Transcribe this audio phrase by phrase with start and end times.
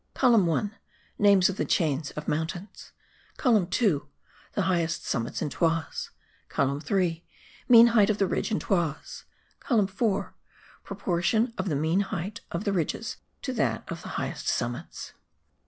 [0.15, 0.75] COLUMN 1:
[1.19, 2.91] NAMES OF THE CHAINS OF MOUNTAINS.
[3.37, 4.07] COLUMN 2:
[4.53, 6.09] THE HIGHEST SUMMITS IN TOISES.
[6.49, 7.23] COLUMN 3:
[7.69, 9.25] MEAN HEIGHT OF THE RIDGE IN TOISES.
[9.59, 10.33] COLUMN 4:
[10.83, 15.13] PROPORTION OF THE MEAN HEIGHT OF THE RIDGES TO THAT A THE HIGHEST SUMMITS.